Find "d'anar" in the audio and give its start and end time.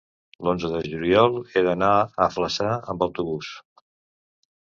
1.67-1.91